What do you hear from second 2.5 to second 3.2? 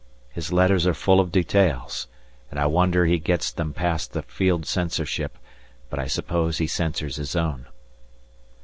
I wonder he